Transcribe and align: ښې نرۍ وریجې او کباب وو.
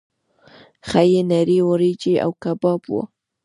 ښې 0.87 1.21
نرۍ 1.29 1.59
وریجې 1.67 2.13
او 2.23 2.31
کباب 2.43 2.81
وو. 2.91 3.01